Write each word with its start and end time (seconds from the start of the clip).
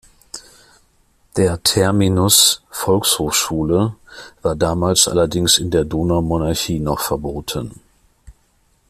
Der 1.37 1.61
Terminus 1.61 2.63
Volkshochschule 2.71 3.95
war 4.41 4.55
damals 4.55 5.07
allerdings 5.07 5.59
in 5.59 5.69
der 5.69 5.85
Donaumonarchie 5.85 6.79
noch 6.79 7.01
verboten. 7.01 7.79